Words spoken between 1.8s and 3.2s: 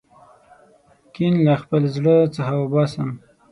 زړه څخه وباسم.